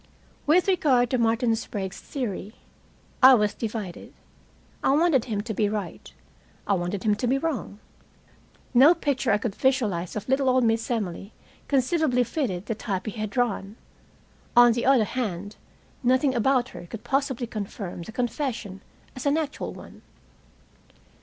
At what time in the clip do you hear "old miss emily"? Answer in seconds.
10.49-11.33